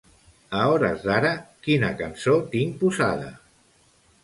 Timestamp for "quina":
1.67-1.93